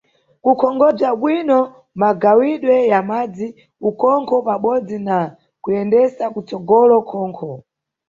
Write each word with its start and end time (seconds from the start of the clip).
Kukonkhobza 0.43 1.09
bwino 1.19 1.59
magawidwe 2.01 2.75
ya 2.91 2.99
madzi, 3.09 3.47
ukhonkho 3.89 4.35
pabodzi 4.47 4.97
na 5.07 5.17
kuyendesa 5.63 6.23
kutsogolo 6.33 6.95
khonkho. 7.09 7.51